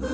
Du 0.00 0.04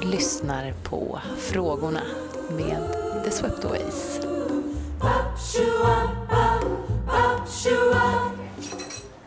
lyssnar 0.00 0.72
på 0.84 1.20
Frågorna 1.38 2.00
med 2.50 2.96
The 3.24 3.30
Sweptaways. 3.30 4.20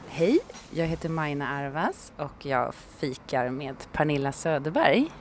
Hej, 0.07 0.39
jag 0.71 0.85
heter 0.85 1.09
Majna 1.09 1.47
Arvas 1.47 2.11
och 2.17 2.45
jag 2.45 2.73
fikar 2.73 3.49
med 3.49 3.75
Pernilla 3.91 4.31
Söderberg. 4.31 5.11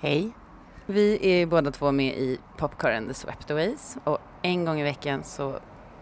Hej. 0.00 0.32
Vi 0.90 1.18
är 1.22 1.46
båda 1.46 1.70
två 1.70 1.92
med 1.92 2.18
i 2.18 2.38
popkören 2.56 3.08
The 3.08 3.14
Sweptaways 3.14 3.98
och 4.04 4.18
en 4.42 4.64
gång 4.64 4.80
i 4.80 4.82
veckan 4.82 5.24
så 5.24 5.58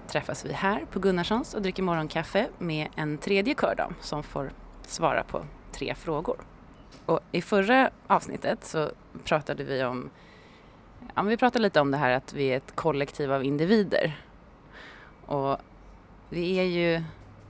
träffas 0.07 0.45
vi 0.45 0.53
här 0.53 0.85
på 0.91 0.99
Gunnarssons 0.99 1.55
och 1.55 1.62
dricker 1.62 1.83
morgonkaffe 1.83 2.49
med 2.59 2.89
en 2.97 3.19
tredje 3.19 3.55
kördam 3.55 3.95
som 4.01 4.23
får 4.23 4.51
svara 4.87 5.25
på 5.25 5.45
tre 5.73 5.95
frågor. 5.95 6.37
Och 7.07 7.21
I 7.33 7.43
förra 7.43 7.91
avsnittet 8.07 8.65
så 8.65 8.91
pratade 9.25 9.65
vi 9.65 9.85
om 9.85 10.11
ja, 11.15 11.23
vi 11.23 11.37
pratade 11.37 11.62
lite 11.62 11.81
om 11.81 11.91
det 11.91 11.98
här 11.98 12.11
att 12.11 12.33
vi 12.33 12.47
är 12.47 12.57
ett 12.57 12.77
kollektiv 12.77 13.33
av 13.33 13.45
individer. 13.45 14.20
Och 15.27 15.57
vi 16.29 16.59
är 16.59 16.65
ju 16.65 17.03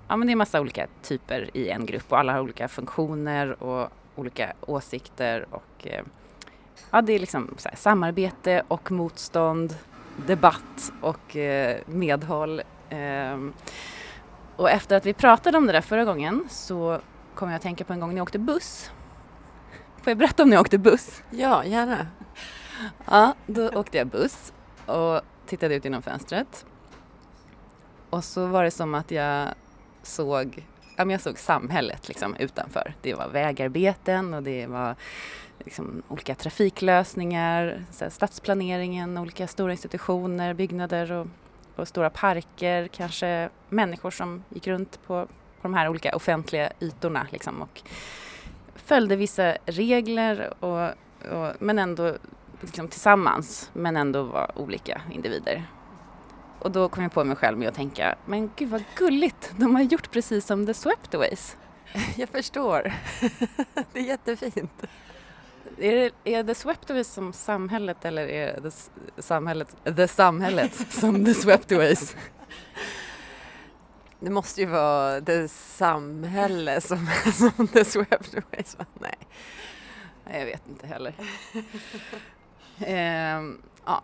ja, 0.09 0.17
men 0.17 0.27
det 0.27 0.33
är 0.33 0.37
massa 0.37 0.61
olika 0.61 0.87
typer 1.03 1.51
i 1.57 1.69
en 1.69 1.87
grupp 1.87 2.12
och 2.12 2.19
alla 2.19 2.33
har 2.33 2.41
olika 2.41 2.69
funktioner 2.69 3.62
och 3.62 3.89
olika 4.17 4.53
åsikter 4.61 5.47
och 5.51 5.87
eh, 5.87 6.05
ja, 6.91 7.03
det 7.03 7.13
är 7.13 7.19
liksom 7.19 7.57
här, 7.65 7.77
samarbete 7.77 8.63
och 8.69 8.93
motstånd, 8.93 9.77
debatt 10.27 10.93
och 11.01 11.37
eh, 11.37 11.77
medhåll. 11.87 12.62
Ehm, 12.91 13.53
och 14.57 14.70
efter 14.70 14.97
att 14.97 15.07
vi 15.07 15.15
pratade 15.15 15.59
om 15.59 15.67
det 15.67 15.73
där 15.73 15.81
förra 15.81 16.05
gången 16.05 16.47
så 16.51 17.01
kom 17.35 17.48
jag 17.48 17.57
att 17.57 17.62
tänka 17.62 17.85
på 17.85 17.93
en 17.93 18.01
gång 18.01 18.11
när 18.11 18.17
jag 18.17 18.23
åkte 18.23 18.39
buss. 18.39 18.91
Får 19.97 20.11
jag 20.11 20.19
berätta 20.19 20.43
om 20.43 20.48
när 20.48 20.57
jag 20.57 20.61
åkte 20.61 20.79
buss? 20.79 21.23
Ja, 21.31 21.65
gärna. 21.65 22.07
Ja, 23.05 23.35
då 23.47 23.69
åkte 23.69 23.98
jag 23.98 24.07
buss 24.07 24.53
och 24.87 25.20
tittade 25.47 25.75
ut 25.75 25.85
genom 25.85 26.03
fönstret. 26.03 26.67
Och 28.11 28.25
så 28.25 28.47
var 28.47 28.65
det 28.65 28.70
som 28.70 28.95
att 28.95 29.11
jag 29.11 29.48
såg, 30.03 30.67
ja, 30.97 31.05
men 31.05 31.11
jag 31.11 31.20
såg 31.20 31.39
samhället 31.39 32.09
liksom 32.09 32.37
utanför. 32.37 32.95
Det 33.03 33.15
var 33.15 33.29
vägarbeten 33.29 34.35
och 34.35 34.42
det 34.42 34.67
var 34.67 34.97
liksom 35.64 36.03
olika 36.09 36.34
trafiklösningar, 36.34 37.84
så 37.91 38.05
här 38.05 38.11
stadsplaneringen, 38.11 39.19
olika 39.19 39.47
stora 39.47 39.73
institutioner, 39.73 40.55
byggnader 40.55 41.12
och, 41.12 41.27
och 41.77 41.89
stora 41.89 42.11
parker, 42.11 42.89
kanske 42.89 43.48
människor 43.69 44.11
som 44.11 44.45
gick 44.48 44.67
runt 44.67 45.06
på, 45.06 45.27
på 45.27 45.62
de 45.62 45.75
här 45.75 45.89
olika 45.89 46.17
offentliga 46.17 46.73
ytorna 46.81 47.27
liksom 47.31 47.62
och 47.62 47.83
följde 48.75 49.17
vissa 49.17 49.56
regler 49.67 50.55
och, 50.64 50.89
och, 51.33 51.53
men 51.59 51.79
ändå 51.79 52.17
liksom 52.61 52.89
tillsammans 52.89 53.70
men 53.73 53.97
ändå 53.97 54.23
var 54.23 54.51
olika 54.55 55.01
individer. 55.11 55.64
Och 56.59 56.70
då 56.70 56.89
kom 56.89 57.03
jag 57.03 57.12
på 57.12 57.25
mig 57.25 57.36
själv 57.36 57.59
med 57.59 57.69
att 57.69 57.75
tänka, 57.75 58.14
men 58.27 58.51
gud 58.56 58.69
vad 58.69 58.84
gulligt, 58.97 59.53
de 59.56 59.75
har 59.75 59.83
gjort 59.83 60.11
precis 60.11 60.47
som 60.47 60.67
The 60.67 60.75
Sweptaways. 60.75 61.56
Jag 62.17 62.29
förstår. 62.29 62.92
Det 63.92 63.98
är 63.98 64.05
jättefint. 64.05 64.84
Är, 65.78 65.97
det, 65.97 66.34
är 66.34 66.44
The 66.44 66.55
Sweptaways 66.55 67.08
som 67.08 67.33
samhället 67.33 68.05
eller 68.05 68.28
är 68.28 68.61
det 68.62 69.22
samhället, 69.22 69.77
The 69.97 70.08
samhället 70.08 70.74
som 70.91 71.24
The 71.24 71.34
Sweptaways? 71.34 72.16
Det 74.20 74.30
måste 74.30 74.61
ju 74.61 74.66
vara 74.66 75.20
det 75.20 75.48
samhälle 75.48 76.80
som, 76.80 77.08
som 77.33 77.68
det 77.73 77.84
Sweptaways 77.84 78.78
var. 78.78 78.86
Nej. 79.01 79.14
Nej, 80.24 80.39
jag 80.39 80.46
vet 80.46 80.68
inte 80.68 80.86
heller. 80.86 81.14
Ehm, 82.80 83.62
ja, 83.84 84.02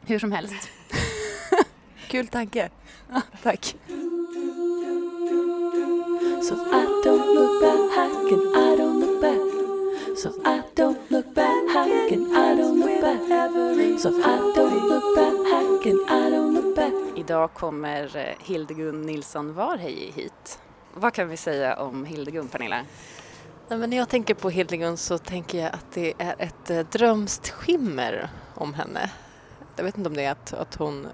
hur 0.00 0.18
som 0.18 0.32
helst. 0.32 0.70
Kul 2.08 2.28
tanke. 2.28 2.70
Tack. 3.42 3.76
So 6.42 6.54
I 6.54 7.02
don't 7.04 7.34
look 7.34 7.62
back 7.62 8.32
and 8.32 8.56
I 8.56 8.76
don't 8.76 9.00
look. 9.00 9.11
So 10.22 10.30
I 10.44 10.62
don't 10.74 10.98
look 11.08 11.34
back 11.34 11.76
and 12.12 12.36
I 12.36 12.54
don't 12.54 12.78
look 12.78 13.00
back. 13.00 13.20
So 13.98 14.08
I 14.08 14.52
don't 14.56 14.88
look 14.88 15.16
back 15.16 15.86
and 15.86 16.00
I 16.10 16.30
don't 16.30 16.54
look 16.54 16.76
back. 16.76 16.92
Idag 17.16 17.54
kommer 17.54 18.16
eh, 18.16 18.34
Hildegun 18.44 19.02
Nilsson 19.02 19.54
Varhej 19.54 20.12
hit. 20.14 20.58
Vad 20.94 21.14
kan 21.14 21.28
vi 21.28 21.36
säga 21.36 21.76
om 21.76 22.04
Hildegun, 22.04 22.48
Pernilla? 22.48 22.84
Nej, 23.68 23.78
men 23.78 23.90
när 23.90 23.96
jag 23.96 24.08
tänker 24.08 24.34
på 24.34 24.50
Hildegund 24.50 24.98
så 24.98 25.18
tänker 25.18 25.58
jag 25.58 25.72
att 25.74 25.92
det 25.92 26.14
är 26.18 26.34
ett 26.38 26.70
eh, 26.70 26.78
drömskt 26.78 27.50
skimmer 27.50 28.30
om 28.54 28.74
henne. 28.74 29.10
Jag 29.76 29.84
vet 29.84 29.98
inte 29.98 30.08
om 30.08 30.16
det 30.16 30.24
är 30.24 30.32
att, 30.32 30.52
att 30.52 30.74
hon 30.74 31.06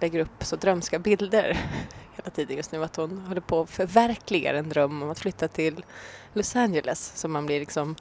lägger 0.00 0.20
upp 0.20 0.44
så 0.44 0.56
drömska 0.56 0.98
bilder 0.98 1.58
hela 2.16 2.30
tiden 2.30 2.56
just 2.56 2.72
nu. 2.72 2.84
Att 2.84 2.96
hon 2.96 3.18
håller 3.18 3.40
på 3.40 3.60
att 3.60 3.70
förverkliga 3.70 4.58
en 4.58 4.68
dröm 4.68 5.02
om 5.02 5.10
att 5.10 5.18
flytta 5.18 5.48
till 5.48 5.84
Los 6.32 6.56
Angeles 6.56 7.12
som 7.14 7.32
man 7.32 7.46
blir 7.46 7.60
liksom 7.60 7.96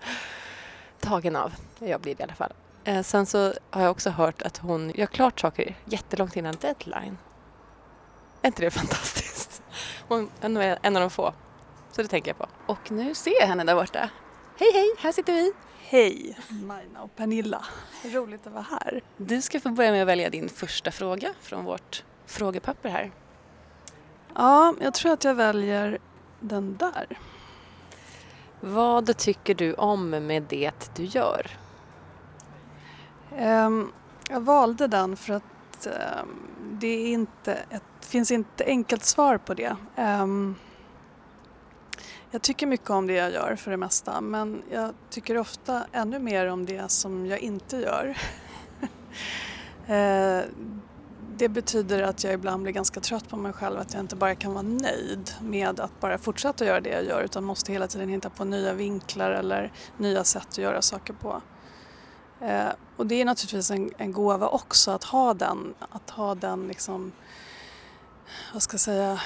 tagen 1.03 1.35
av. 1.35 1.53
Jag 1.79 2.01
blir 2.01 2.15
det 2.15 2.21
i 2.21 2.23
alla 2.23 2.35
fall. 2.35 2.53
Eh, 2.83 3.01
sen 3.01 3.25
så 3.25 3.53
har 3.69 3.81
jag 3.81 3.91
också 3.91 4.09
hört 4.09 4.41
att 4.41 4.57
hon 4.57 4.91
gör 4.95 5.05
klart 5.05 5.39
saker 5.39 5.75
jättelångt 5.85 6.35
innan 6.35 6.55
deadline. 6.61 7.17
Är 8.41 8.47
inte 8.47 8.61
det 8.61 8.71
fantastiskt? 8.81 9.61
Hon 10.07 10.29
är 10.41 10.79
en 10.81 10.95
av 10.95 11.01
de 11.01 11.09
få. 11.09 11.33
Så 11.91 12.01
det 12.01 12.07
tänker 12.07 12.29
jag 12.29 12.37
på. 12.37 12.47
Och 12.73 12.91
nu 12.91 13.15
ser 13.15 13.39
jag 13.39 13.47
henne 13.47 13.63
där 13.63 13.75
borta. 13.75 14.09
Hej, 14.59 14.71
hej, 14.73 14.95
här 14.97 15.11
sitter 15.11 15.33
vi. 15.33 15.53
Hej, 15.79 16.37
Majna 16.49 17.01
och 17.01 17.15
Pernilla. 17.15 17.65
Roligt 18.03 18.47
att 18.47 18.53
vara 18.53 18.65
här. 18.69 19.01
Du 19.17 19.41
ska 19.41 19.59
få 19.59 19.69
börja 19.69 19.91
med 19.91 20.01
att 20.01 20.07
välja 20.07 20.29
din 20.29 20.49
första 20.49 20.91
fråga 20.91 21.33
från 21.41 21.65
vårt 21.65 22.03
frågepapper 22.25 22.89
här. 22.89 23.11
Ja, 24.35 24.75
jag 24.81 24.93
tror 24.93 25.13
att 25.13 25.23
jag 25.23 25.35
väljer 25.35 25.99
den 26.39 26.77
där. 26.77 27.19
Vad 28.65 29.17
tycker 29.17 29.55
du 29.55 29.73
om 29.73 30.09
med 30.09 30.43
det 30.43 30.91
du 30.95 31.03
gör? 31.03 31.57
Um, 33.39 33.91
jag 34.29 34.41
valde 34.41 34.87
den 34.87 35.17
för 35.17 35.33
att 35.33 35.87
um, 35.87 36.29
det 36.71 36.87
är 36.87 37.07
inte 37.07 37.53
ett, 37.53 37.83
finns 37.99 38.31
inte 38.31 38.65
enkelt 38.65 39.03
svar 39.03 39.37
på 39.37 39.53
det. 39.53 39.75
Um, 39.97 40.55
jag 42.31 42.41
tycker 42.41 42.67
mycket 42.67 42.89
om 42.89 43.07
det 43.07 43.13
jag 43.13 43.31
gör 43.31 43.55
för 43.55 43.71
det 43.71 43.77
mesta 43.77 44.21
men 44.21 44.63
jag 44.71 44.93
tycker 45.09 45.37
ofta 45.37 45.83
ännu 45.91 46.19
mer 46.19 46.47
om 46.47 46.65
det 46.65 46.91
som 46.91 47.25
jag 47.25 47.39
inte 47.39 47.77
gör. 47.77 48.17
uh, 49.89 50.43
det 51.37 51.49
betyder 51.49 52.03
att 52.03 52.23
jag 52.23 52.33
ibland 52.33 52.63
blir 52.63 52.73
ganska 52.73 52.99
trött 52.99 53.29
på 53.29 53.37
mig 53.37 53.53
själv 53.53 53.79
att 53.79 53.93
jag 53.93 53.99
inte 53.99 54.15
bara 54.15 54.35
kan 54.35 54.53
vara 54.53 54.61
nöjd 54.61 55.31
med 55.41 55.79
att 55.79 55.99
bara 55.99 56.17
fortsätta 56.17 56.65
göra 56.65 56.81
det 56.81 56.89
jag 56.89 57.05
gör 57.05 57.21
utan 57.21 57.43
måste 57.43 57.71
hela 57.71 57.87
tiden 57.87 58.09
hitta 58.09 58.29
på 58.29 58.45
nya 58.45 58.73
vinklar 58.73 59.31
eller 59.31 59.71
nya 59.97 60.23
sätt 60.23 60.47
att 60.49 60.57
göra 60.57 60.81
saker 60.81 61.13
på. 61.13 61.41
Eh, 62.41 62.69
och 62.97 63.07
det 63.07 63.21
är 63.21 63.25
naturligtvis 63.25 63.71
en, 63.71 63.91
en 63.97 64.11
gåva 64.11 64.47
också 64.47 64.91
att 64.91 65.03
ha 65.03 65.33
den, 65.33 65.73
att 65.89 66.09
ha 66.09 66.35
den 66.35 66.67
liksom, 66.67 67.11
vad 68.53 68.61
ska 68.61 68.73
jag 68.73 68.81
säga, 68.81 69.19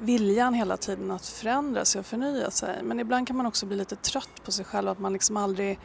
viljan 0.00 0.54
hela 0.54 0.76
tiden 0.76 1.10
att 1.10 1.26
förändra 1.26 1.84
sig 1.84 1.98
och 1.98 2.06
förnya 2.06 2.50
sig. 2.50 2.82
Men 2.82 3.00
ibland 3.00 3.26
kan 3.26 3.36
man 3.36 3.46
också 3.46 3.66
bli 3.66 3.76
lite 3.76 3.96
trött 3.96 4.44
på 4.44 4.52
sig 4.52 4.64
själv 4.64 4.88
att 4.88 4.98
man 4.98 5.12
liksom 5.12 5.36
aldrig 5.36 5.78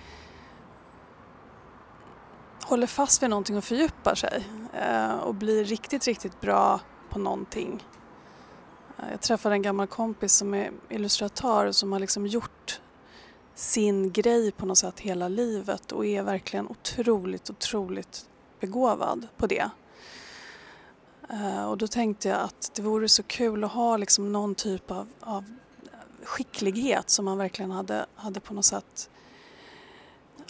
håller 2.64 2.88
fast 2.88 3.24
vid 3.24 3.30
någonting 3.30 3.58
och 3.58 3.64
fördjupar 3.64 4.16
sig 4.16 4.48
eh, 4.74 5.16
och 5.16 5.36
blir 5.36 5.66
riktigt, 5.66 6.06
riktigt 6.06 6.42
bra 6.42 6.80
på 7.10 7.20
någonting. 7.20 7.84
Eh, 8.98 9.12
jag 9.12 9.22
träffade 9.22 9.56
en 9.56 9.62
gammal 9.62 9.88
kompis 9.88 10.34
som 10.34 10.54
är 10.54 10.72
illustratör 10.90 11.72
som 11.72 11.92
har 11.92 12.00
liksom 12.00 12.28
gjort 12.28 12.82
sin 13.56 14.12
grej 14.12 14.52
på 14.52 14.66
något 14.66 14.78
sätt 14.78 15.00
hela 15.00 15.28
livet 15.28 15.92
och 15.92 16.06
är 16.06 16.24
verkligen 16.24 16.68
otroligt, 16.68 17.50
otroligt 17.50 18.26
begåvad 18.60 19.28
på 19.38 19.48
det. 19.48 19.70
Eh, 21.30 21.66
och 21.66 21.78
då 21.78 21.88
tänkte 21.88 22.30
jag 22.30 22.40
att 22.40 22.72
det 22.76 22.82
vore 22.82 23.10
så 23.10 23.24
kul 23.24 23.64
att 23.64 23.72
ha 23.72 23.98
liksom 23.98 24.32
någon 24.32 24.56
typ 24.56 24.92
av, 24.92 25.08
av 25.20 25.46
skicklighet 26.24 27.10
som 27.10 27.26
man 27.26 27.38
verkligen 27.38 27.72
hade, 27.72 28.06
hade 28.16 28.40
på 28.40 28.54
något 28.54 28.66
sätt 28.66 29.10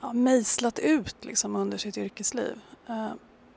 ja, 0.04 0.14
mejslat 0.14 0.80
ut 0.80 1.26
liksom 1.26 1.56
under 1.56 1.78
sitt 1.78 1.98
yrkesliv. 1.98 2.62
Eh, 2.88 3.12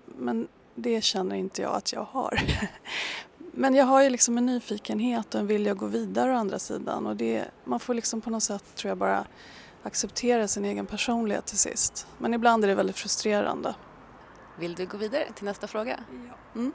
Men 0.06 0.48
det 0.74 1.04
känner 1.04 1.36
inte 1.36 1.62
jag 1.62 1.74
att 1.74 1.92
jag 1.92 2.04
har. 2.04 2.40
Men 3.52 3.74
jag 3.74 3.84
har 3.84 4.02
ju 4.02 4.10
liksom 4.10 4.38
en 4.38 4.46
nyfikenhet 4.46 5.34
och 5.34 5.40
en 5.40 5.46
vilja 5.46 5.72
att 5.72 5.78
gå 5.78 5.86
vidare 5.86 6.32
å 6.32 6.36
andra 6.36 6.58
sidan 6.58 7.06
och 7.06 7.16
det, 7.16 7.44
man 7.64 7.80
får 7.80 7.94
liksom 7.94 8.20
på 8.20 8.30
något 8.30 8.42
sätt 8.42 8.64
tror 8.74 8.88
jag 8.88 8.98
bara 8.98 9.26
acceptera 9.82 10.48
sin 10.48 10.64
egen 10.64 10.86
personlighet 10.86 11.46
till 11.46 11.58
sist. 11.58 12.06
Men 12.18 12.34
ibland 12.34 12.64
är 12.64 12.68
det 12.68 12.74
väldigt 12.74 12.96
frustrerande. 12.96 13.74
Vill 14.58 14.74
du 14.74 14.86
gå 14.86 14.96
vidare 14.96 15.32
till 15.34 15.44
nästa 15.44 15.66
fråga? 15.66 16.00
Ja. 16.10 16.60
Mm. 16.60 16.72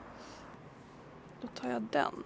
Då 1.41 1.47
tar 1.47 1.69
jag 1.69 1.81
den. 1.81 2.23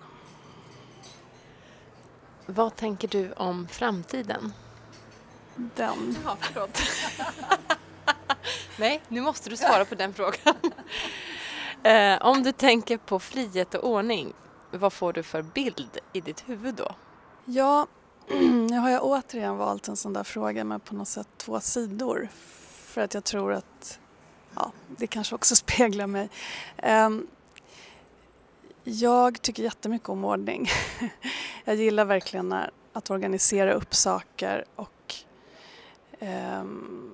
Vad 2.46 2.76
tänker 2.76 3.08
du 3.08 3.34
om 3.34 3.68
framtiden? 3.68 4.54
Den. 5.56 6.18
Ja, 6.26 6.38
förlåt. 6.42 6.82
Nej, 8.80 9.02
nu 9.08 9.22
måste 9.22 9.50
du 9.50 9.58
svara 9.58 9.86
på 9.86 9.96
den 9.96 10.14
frågan. 10.14 10.56
eh, 11.84 12.28
om 12.28 12.44
du 12.44 12.52
tänker 12.52 12.98
på 12.98 13.20
frihet 13.20 13.74
och 13.76 13.90
ordning, 13.90 14.34
vad 14.72 14.94
får 14.94 15.14
du 15.14 15.24
för 15.24 15.42
bild 15.42 15.98
i 16.14 16.22
ditt 16.22 16.50
huvud 16.50 16.76
då? 16.76 16.96
Ja, 17.46 17.88
nu 18.70 18.78
har 18.78 18.90
jag 18.90 19.04
återigen 19.04 19.58
valt 19.58 19.88
en 19.88 19.96
sån 19.96 20.14
där 20.14 20.24
fråga 20.24 20.64
med 20.64 20.84
på 20.84 20.96
något 20.96 21.08
sätt 21.08 21.28
två 21.38 21.60
sidor. 21.60 22.30
För 22.86 23.02
att 23.02 23.14
jag 23.14 23.24
tror 23.24 23.54
att 23.54 24.00
ja, 24.56 24.72
det 24.88 25.08
kanske 25.08 25.36
också 25.36 25.56
speglar 25.66 26.08
mig. 26.08 26.30
Um, 26.84 27.28
jag 28.84 29.42
tycker 29.42 29.64
jättemycket 29.64 30.10
om 30.10 30.26
ordning. 30.26 30.68
jag 31.66 31.76
gillar 31.76 32.06
verkligen 32.06 32.56
att 32.94 33.10
organisera 33.10 33.74
upp 33.74 33.96
saker 33.96 34.66
och 34.76 34.90
Ehm, 36.26 37.12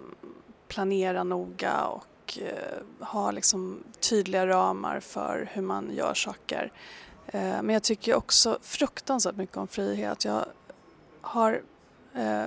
planera 0.68 1.24
noga 1.24 1.86
och 1.86 2.40
eh, 2.42 3.06
ha 3.06 3.32
liksom 3.32 3.84
tydliga 4.00 4.48
ramar 4.48 5.00
för 5.00 5.50
hur 5.54 5.62
man 5.62 5.90
gör 5.94 6.14
saker. 6.14 6.72
Ehm, 7.28 7.66
men 7.66 7.74
jag 7.74 7.84
tycker 7.84 8.16
också 8.16 8.58
fruktansvärt 8.62 9.36
mycket 9.36 9.58
om 9.58 9.68
frihet. 9.68 10.26
Jag 10.26 10.46
har 11.22 11.62
eh, 12.14 12.46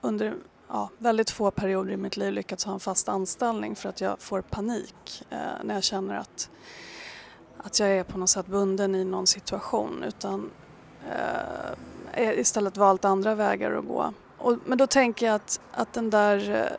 under 0.00 0.34
ja, 0.68 0.90
väldigt 0.98 1.30
få 1.30 1.50
perioder 1.50 1.92
i 1.92 1.96
mitt 1.96 2.16
liv 2.16 2.32
lyckats 2.32 2.64
ha 2.64 2.72
en 2.72 2.80
fast 2.80 3.08
anställning 3.08 3.76
för 3.76 3.88
att 3.88 4.00
jag 4.00 4.20
får 4.20 4.40
panik 4.40 5.24
eh, 5.30 5.38
när 5.64 5.74
jag 5.74 5.84
känner 5.84 6.16
att 6.18 6.50
att 7.58 7.80
jag 7.80 7.88
är 7.88 8.04
på 8.04 8.18
något 8.18 8.30
sätt 8.30 8.46
bunden 8.46 8.94
i 8.94 9.04
någon 9.04 9.26
situation 9.26 10.02
utan 10.02 10.50
istället 12.16 12.76
valt 12.76 13.04
andra 13.04 13.34
vägar 13.34 13.72
att 13.72 13.86
gå. 13.86 14.12
Och, 14.38 14.56
men 14.64 14.78
då 14.78 14.86
tänker 14.86 15.26
jag 15.26 15.34
att, 15.34 15.60
att 15.72 15.92
den 15.92 16.10
där 16.10 16.50
eh, 16.50 16.76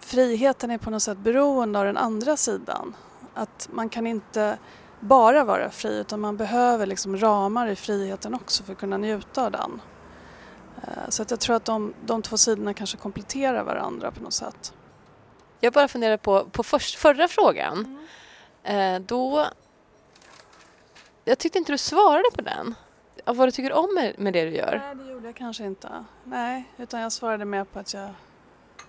friheten 0.00 0.70
är 0.70 0.78
på 0.78 0.90
något 0.90 1.02
sätt 1.02 1.18
beroende 1.18 1.78
av 1.78 1.84
den 1.84 1.96
andra 1.96 2.36
sidan. 2.36 2.96
Att 3.34 3.68
man 3.72 3.88
kan 3.88 4.06
inte 4.06 4.58
bara 5.00 5.44
vara 5.44 5.70
fri 5.70 5.98
utan 5.98 6.20
man 6.20 6.36
behöver 6.36 6.86
liksom 6.86 7.16
ramar 7.16 7.66
i 7.66 7.76
friheten 7.76 8.34
också 8.34 8.64
för 8.64 8.72
att 8.72 8.78
kunna 8.78 8.96
njuta 8.96 9.44
av 9.44 9.50
den. 9.50 9.80
Eh, 10.82 11.08
så 11.08 11.22
att 11.22 11.30
jag 11.30 11.40
tror 11.40 11.56
att 11.56 11.64
de, 11.64 11.94
de 12.06 12.22
två 12.22 12.36
sidorna 12.36 12.74
kanske 12.74 12.96
kompletterar 12.96 13.64
varandra 13.64 14.10
på 14.10 14.22
något 14.22 14.32
sätt. 14.32 14.72
Jag 15.60 15.72
bara 15.72 15.88
funderar 15.88 16.16
på, 16.16 16.44
på 16.44 16.62
först, 16.62 16.98
förra 16.98 17.28
frågan. 17.28 17.98
Mm. 18.64 18.94
Eh, 18.94 19.06
då... 19.06 19.46
Jag 21.24 21.38
tyckte 21.38 21.58
inte 21.58 21.72
du 21.72 21.78
svarade 21.78 22.30
på 22.34 22.42
den. 22.42 22.74
Av 23.24 23.36
vad 23.36 23.48
du 23.48 23.52
tycker 23.52 23.72
om 23.72 23.94
med, 23.94 24.14
med 24.18 24.32
det 24.32 24.44
du 24.44 24.50
gör. 24.50 24.82
Nej, 24.84 25.04
det 25.04 25.12
gjorde 25.12 25.26
jag 25.26 25.36
kanske 25.36 25.64
inte. 25.64 26.04
Nej, 26.24 26.64
utan 26.76 27.00
jag 27.00 27.12
svarade 27.12 27.44
mer 27.44 27.64
på 27.64 27.78
att 27.78 27.94
jag 27.94 28.10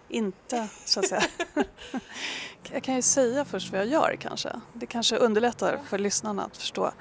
inte, 0.10 0.68
så 0.86 1.00
att 1.00 1.08
säga. 1.08 1.24
jag 2.72 2.84
kan 2.84 2.96
ju 2.96 3.02
säga 3.02 3.46
först 3.46 3.72
vad 3.72 3.82
jag 3.82 3.88
gör 3.88 4.16
kanske. 4.20 4.50
Det 4.74 4.86
kanske 4.86 5.18
underlättar 5.18 5.80
för 5.86 5.98
lyssnarna 5.98 6.44
att 6.44 6.58
förstå. 6.58 6.92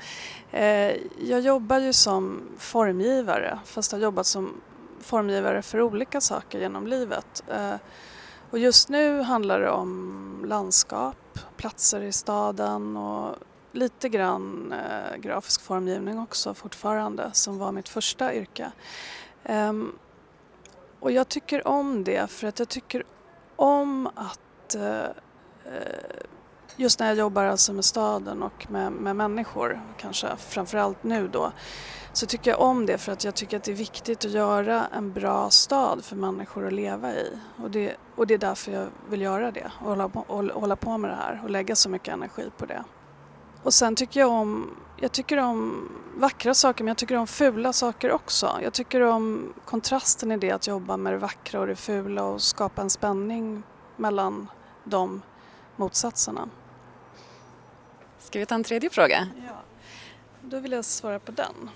Eh, 0.51 0.93
jag 1.19 1.41
jobbar 1.41 1.79
ju 1.79 1.93
som 1.93 2.43
formgivare, 2.59 3.59
fast 3.65 3.93
jag 3.93 3.99
har 3.99 4.03
jobbat 4.03 4.27
som 4.27 4.61
formgivare 5.01 5.63
för 5.63 5.81
olika 5.81 6.21
saker 6.21 6.59
genom 6.59 6.87
livet. 6.87 7.45
Eh, 7.49 7.75
och 8.51 8.59
just 8.59 8.89
nu 8.89 9.21
handlar 9.21 9.61
det 9.61 9.71
om 9.71 10.45
landskap, 10.47 11.39
platser 11.57 12.01
i 12.01 12.13
staden 12.13 12.97
och 12.97 13.37
lite 13.75 14.09
grann 14.09 14.73
eh, 14.73 15.17
grafisk 15.17 15.61
formgivning 15.61 16.19
också 16.19 16.55
fortfarande 16.55 17.31
som 17.33 17.59
var 17.59 17.73
mitt 17.73 17.89
första 17.89 18.35
yrke. 18.35 18.73
Ehm, 19.45 19.93
och 21.01 21.13
jag 21.13 21.29
tycker 21.29 21.69
om 21.69 22.05
det 22.05 22.31
för 22.31 22.47
att 22.47 22.59
jag 22.59 22.69
tycker 22.69 23.03
om 23.57 24.07
att 24.07 24.75
eh, 24.75 25.05
eh, 25.65 26.25
just 26.77 27.01
när 27.01 27.07
jag 27.07 27.17
jobbar 27.17 27.45
alltså 27.45 27.73
med 27.73 27.85
staden 27.85 28.43
och 28.43 28.71
med, 28.71 28.93
med 28.93 29.17
människor, 29.17 29.81
kanske 29.99 30.37
framförallt 30.37 31.05
nu 31.05 31.29
då, 31.29 31.53
så 32.13 32.27
tycker 32.27 32.51
jag 32.51 32.61
om 32.61 32.87
det 32.87 32.99
för 32.99 33.13
att 33.13 33.25
jag 33.25 33.35
tycker 33.35 33.57
att 33.57 33.65
det 33.65 33.73
är 33.73 33.77
viktigt 33.77 34.25
att 34.25 34.31
göra 34.31 34.87
en 34.87 35.13
bra 35.13 35.51
stad 35.51 36.05
för 36.05 36.17
människor 36.17 36.67
att 36.67 36.73
leva 36.73 37.13
i. 37.13 37.39
Och 37.63 37.71
det, 37.71 37.97
och 38.17 38.27
det 38.27 38.35
är 38.35 38.39
därför 38.39 38.73
jag 38.73 38.87
vill 39.09 39.23
göra 39.23 39.51
det 39.51 39.71
och 39.81 39.89
hålla, 39.89 40.09
på, 40.09 40.21
och 40.21 40.45
hålla 40.45 40.77
på 40.77 40.99
med 40.99 41.11
det 41.11 41.17
här 41.17 41.41
och 41.45 41.51
lägga 41.51 41.77
så 41.77 41.89
mycket 41.89 42.15
energi 42.15 42.51
på 42.59 42.67
det. 42.67 42.85
Och 43.65 43.75
sen 43.75 43.97
tycker 43.97 44.21
jag 44.21 44.31
om, 44.31 44.77
jag 44.97 45.13
tycker 45.13 45.37
om 45.37 45.89
vackra 46.17 46.55
saker 46.55 46.85
men 46.85 46.89
jag 46.89 46.97
tycker 46.97 47.17
om 47.17 47.27
fula 47.27 47.73
saker 47.73 48.13
också. 48.13 48.59
Jag 48.63 48.73
tycker 48.73 49.01
om 49.01 49.55
kontrasten 49.65 50.33
i 50.33 50.37
det 50.37 50.51
att 50.51 50.67
jobba 50.67 50.97
med 50.97 51.13
det 51.13 51.19
vackra 51.19 51.61
och 51.61 51.67
det 51.67 51.77
fula 51.77 52.25
och 52.25 52.43
skapa 52.43 52.83
en 52.83 52.91
spänning 52.91 53.63
mellan 53.97 54.49
de 54.85 55.23
motsatserna. 55.77 56.49
Ska 58.19 58.39
vi 58.39 58.47
ta 58.47 58.55
en 58.55 58.65
tredje 58.65 58.91
fråga? 58.91 59.29
Ja, 59.47 59.57
då 60.41 60.61
vill 60.61 60.73
jag 60.73 60.85
svara 60.85 61.19
på 61.19 61.33
den. 61.33 61.71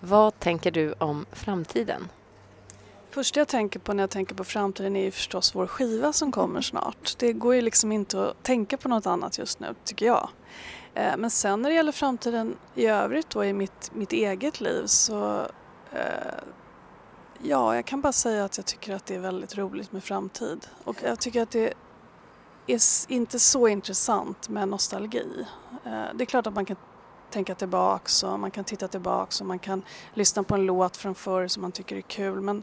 Vad 0.00 0.38
tänker 0.38 0.70
du 0.70 0.94
om 0.98 1.26
framtiden? 1.32 2.08
Första 3.12 3.40
jag 3.40 3.48
tänker 3.48 3.78
på 3.78 3.92
när 3.92 4.02
jag 4.02 4.10
tänker 4.10 4.34
på 4.34 4.44
framtiden 4.44 4.96
är 4.96 5.04
ju 5.04 5.10
förstås 5.10 5.54
vår 5.54 5.66
skiva 5.66 6.12
som 6.12 6.32
kommer 6.32 6.60
snart. 6.60 7.14
Det 7.18 7.32
går 7.32 7.54
ju 7.54 7.60
liksom 7.60 7.92
inte 7.92 8.28
att 8.28 8.42
tänka 8.42 8.76
på 8.76 8.88
något 8.88 9.06
annat 9.06 9.38
just 9.38 9.60
nu, 9.60 9.74
tycker 9.84 10.06
jag. 10.06 10.28
Eh, 10.94 11.16
men 11.16 11.30
sen 11.30 11.62
när 11.62 11.70
det 11.70 11.76
gäller 11.76 11.92
framtiden 11.92 12.56
i 12.74 12.86
övrigt 12.86 13.30
då 13.30 13.44
i 13.44 13.52
mitt, 13.52 13.90
mitt 13.94 14.12
eget 14.12 14.60
liv 14.60 14.86
så 14.86 15.46
eh, 15.92 16.34
ja, 17.42 17.74
jag 17.74 17.84
kan 17.84 18.00
bara 18.00 18.12
säga 18.12 18.44
att 18.44 18.56
jag 18.56 18.66
tycker 18.66 18.94
att 18.94 19.06
det 19.06 19.14
är 19.14 19.20
väldigt 19.20 19.58
roligt 19.58 19.92
med 19.92 20.04
framtid. 20.04 20.66
Och 20.84 20.96
jag 21.02 21.20
tycker 21.20 21.42
att 21.42 21.50
det 21.50 21.72
är 22.66 22.80
inte 23.08 23.38
så 23.38 23.68
intressant 23.68 24.48
med 24.48 24.68
nostalgi. 24.68 25.46
Eh, 25.84 26.04
det 26.14 26.24
är 26.24 26.26
klart 26.26 26.46
att 26.46 26.54
man 26.54 26.64
kan 26.64 26.76
tänka 27.30 27.54
tillbaks 27.54 28.22
och 28.22 28.40
man 28.40 28.50
kan 28.50 28.64
titta 28.64 28.88
tillbaks 28.88 29.40
och 29.40 29.46
man 29.46 29.58
kan 29.58 29.82
lyssna 30.14 30.42
på 30.42 30.54
en 30.54 30.66
låt 30.66 30.96
från 30.96 31.14
förr 31.14 31.48
som 31.48 31.62
man 31.62 31.72
tycker 31.72 31.96
är 31.96 32.00
kul. 32.00 32.40
Men, 32.40 32.62